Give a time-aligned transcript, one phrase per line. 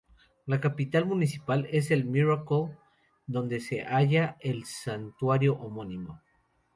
[0.47, 2.75] La capital municipal es El Miracle,
[3.27, 6.19] donde se halla el santuario homónimo.